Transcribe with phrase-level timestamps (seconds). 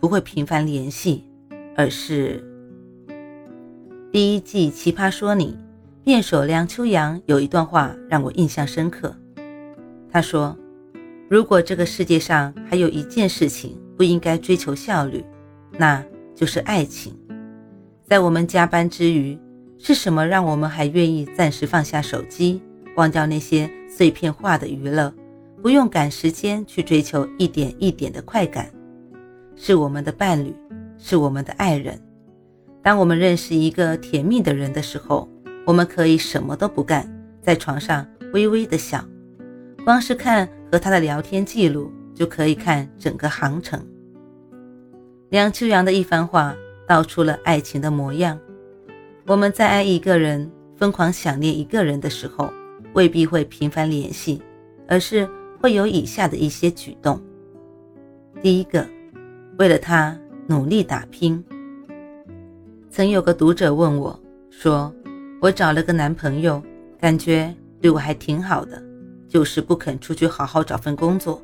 [0.00, 1.24] 不会频繁联系，
[1.76, 2.42] 而是
[4.12, 5.56] 第一季《奇葩说》里，
[6.04, 9.14] 辩手梁秋阳有一段话让我印象深刻。
[10.10, 10.56] 他说
[11.28, 15.24] ：“如果这个世界上还有一件事情不应该追求效率，
[15.72, 16.02] 那
[16.34, 17.12] 就是爱情。
[18.04, 19.36] 在我们加班之余，
[19.78, 22.62] 是什么让我们还愿意暂时放下手机，
[22.96, 25.12] 忘掉那些碎片化的娱乐，
[25.60, 28.70] 不用赶时间去追求一点一点的快感？”
[29.60, 30.54] 是我们的伴侣，
[30.96, 32.00] 是我们的爱人。
[32.80, 35.28] 当我们认识一个甜蜜的人的时候，
[35.66, 37.06] 我们可以什么都不干，
[37.42, 39.04] 在床上微微的笑，
[39.84, 43.84] 光是看和他的聊天记录就可以看整个航程。
[45.28, 48.38] 梁秋阳的一番话道出了爱情的模样。
[49.26, 52.50] 我们在爱一个人、疯狂想念一个人的时候，
[52.94, 54.40] 未必会频繁联系，
[54.86, 55.28] 而是
[55.60, 57.20] 会有以下的一些举动。
[58.40, 58.86] 第一个。
[59.58, 61.44] 为了他努力打拼。
[62.90, 64.18] 曾有个读者问我，
[64.50, 64.94] 说
[65.42, 66.62] ：“我找了个男朋友，
[67.00, 68.80] 感觉对我还挺好的，
[69.28, 71.42] 就是不肯出去好好找份工作，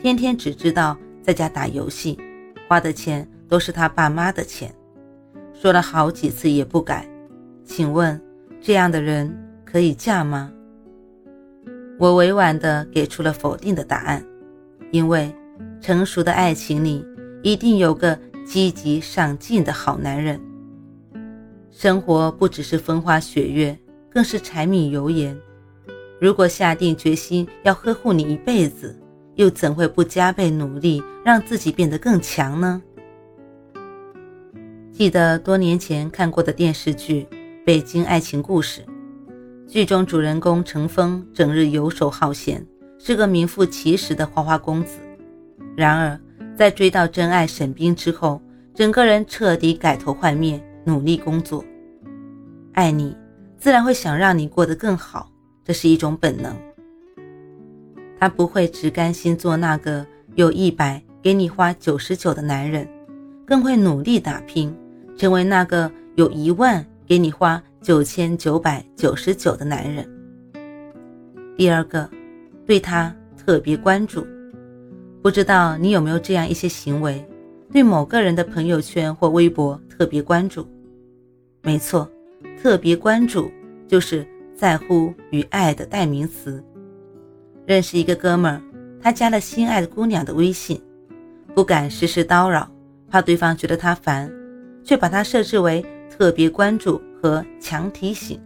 [0.00, 2.18] 天天只知道在家打游戏，
[2.66, 4.74] 花的钱都是他爸妈的钱，
[5.54, 7.08] 说了好几次也不改。
[7.64, 8.20] 请问
[8.60, 9.32] 这样的人
[9.64, 10.50] 可以嫁吗？”
[11.96, 14.20] 我委婉地给出了否定的答案，
[14.90, 15.32] 因为
[15.80, 17.06] 成熟的爱情里。
[17.42, 20.40] 一定有个积极上进的好男人。
[21.70, 23.76] 生活不只是风花雪月，
[24.10, 25.36] 更是柴米油盐。
[26.20, 28.96] 如果下定决心要呵护你一辈子，
[29.34, 32.80] 又怎会不加倍努力让自己变得更强呢？
[34.92, 37.26] 记得多年前看过的电视剧
[37.64, 38.82] 《北京爱情故事》，
[39.66, 42.64] 剧中主人公程峰整日游手好闲，
[42.98, 44.98] 是个名副其实的花花公子。
[45.74, 46.20] 然而，
[46.56, 48.40] 在追到真爱沈冰之后，
[48.74, 51.64] 整个人彻底改头换面，努力工作。
[52.72, 53.16] 爱你，
[53.58, 55.30] 自然会想让你过得更好，
[55.64, 56.54] 这是一种本能。
[58.18, 62.88] 他不会只甘心做那个有一百给你花九十九的男人，
[63.46, 64.74] 更会努力打拼，
[65.16, 70.08] 成为那个有一万给你花九千九百九十九的男人。
[71.56, 72.08] 第二个，
[72.64, 74.26] 对他特别关注。
[75.22, 77.24] 不知道你有没有这样一些行为，
[77.70, 80.66] 对某个人的朋友圈或微博特别关注？
[81.62, 82.10] 没错，
[82.60, 83.48] 特别关注
[83.86, 86.60] 就是在乎与爱的代名词。
[87.64, 88.60] 认识一个哥们儿，
[89.00, 90.82] 他加了心爱的姑娘的微信，
[91.54, 92.68] 不敢时时叨扰，
[93.08, 94.28] 怕对方觉得他烦，
[94.82, 98.40] 却把他设置为特别关注和强提醒，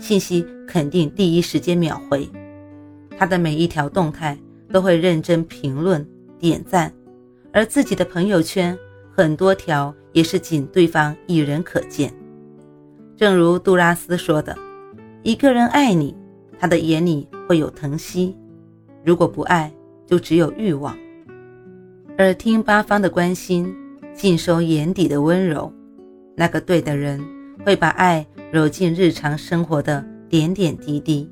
[0.00, 2.28] 信息肯定第一时间秒回，
[3.16, 4.36] 他的每一条动态。
[4.72, 6.06] 都会认真评论、
[6.38, 6.92] 点赞，
[7.52, 8.76] 而自己的朋友圈
[9.10, 12.12] 很多条也是仅对方一人可见。
[13.16, 14.56] 正如杜拉斯说的
[15.24, 16.16] ：“一个人爱你，
[16.58, 18.34] 他的眼里会有疼惜；
[19.04, 19.72] 如果不爱，
[20.06, 20.96] 就只有欲望。”
[22.18, 23.74] 耳听八方的关心，
[24.12, 25.72] 尽收眼底的温柔，
[26.36, 27.20] 那个对的人
[27.64, 31.30] 会把爱揉进日常生活的点点滴滴，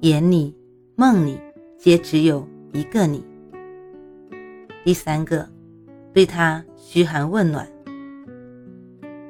[0.00, 0.54] 眼里、
[0.96, 1.38] 梦里
[1.78, 2.46] 皆只有。
[2.74, 3.22] 一个你，
[4.82, 5.46] 第三个，
[6.14, 7.68] 对他嘘寒问暖。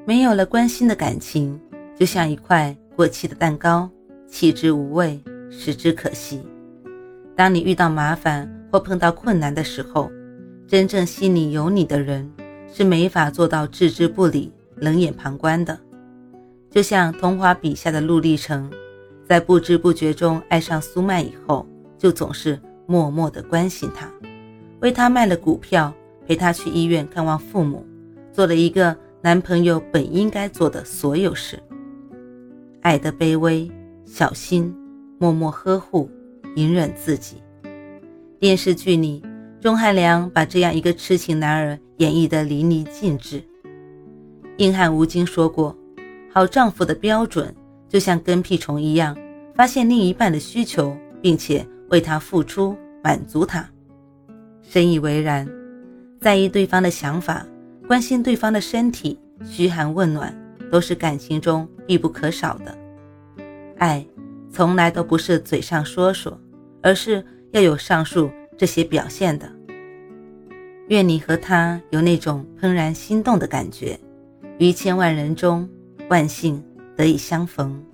[0.05, 1.61] 没有了关心的感情，
[1.99, 3.91] 就像一块过期的蛋糕，
[4.29, 5.21] 弃之无味，
[5.51, 6.41] 食之可惜。
[7.35, 10.09] 当你遇到麻烦或碰到困难的时候，
[10.69, 12.31] 真正心里有你的人
[12.73, 15.77] 是没法做到置之不理、冷眼旁观的。
[16.71, 18.71] 就像童话笔下的陆励成，
[19.27, 21.67] 在不知不觉中爱上苏曼以后，
[21.99, 22.57] 就总是。
[22.87, 24.11] 默默地关心他，
[24.81, 25.93] 为他卖了股票，
[26.27, 27.87] 陪他去医院看望父母，
[28.33, 31.63] 做了一个男朋友本应该做的所有事。
[32.81, 33.71] 爱的卑微、
[34.05, 34.75] 小心、
[35.19, 36.11] 默默呵护、
[36.57, 37.37] 隐忍自己。
[38.39, 39.23] 电视剧里，
[39.61, 43.43] 钟汉良把这样一个痴情男儿演绎得淋漓尽致。
[44.57, 45.77] 硬汉吴京说过
[46.35, 47.55] ：“好丈夫的标准，
[47.89, 49.17] 就像跟屁虫一样，
[49.55, 52.75] 发现另一半的需求，并且。”为他付出，
[53.05, 53.69] 满足他，
[54.63, 55.47] 深以为然。
[56.19, 57.47] 在意对方的想法，
[57.87, 60.35] 关心对方的身体，嘘寒问暖，
[60.71, 62.75] 都是感情中必不可少的。
[63.77, 64.03] 爱
[64.51, 66.41] 从来都不是嘴上说说，
[66.81, 69.47] 而是要有上述这些表现的。
[70.89, 74.01] 愿你和他有那种怦然心动的感觉，
[74.59, 75.69] 于千万人中
[76.09, 76.65] 万幸
[76.97, 77.85] 得以相逢。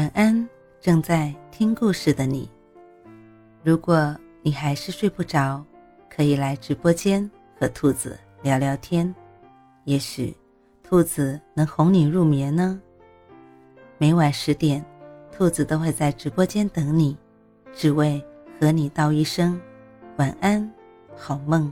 [0.00, 0.48] 晚安，
[0.80, 2.48] 正在听故事的你。
[3.62, 5.62] 如果你还是睡不着，
[6.08, 9.14] 可以来直播间和兔子聊聊天，
[9.84, 10.34] 也许
[10.82, 12.80] 兔子能哄你入眠呢。
[13.98, 14.82] 每晚十点，
[15.30, 17.14] 兔子都会在直播间等你，
[17.70, 18.24] 只为
[18.58, 19.60] 和你道一声
[20.16, 20.66] 晚安，
[21.14, 21.70] 好梦。